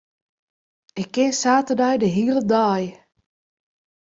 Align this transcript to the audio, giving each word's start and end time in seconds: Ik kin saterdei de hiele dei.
Ik 1.01 1.09
kin 1.15 1.31
saterdei 1.41 1.97
de 2.01 2.09
hiele 2.15 2.43
dei. 2.53 2.83